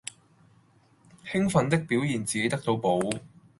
[1.31, 2.97] 與奮的表現自己得到寶